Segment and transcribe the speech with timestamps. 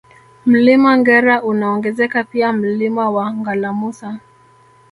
[0.45, 4.19] Mlima Ngera unaongezeka pia Mlima wa Ngalamusa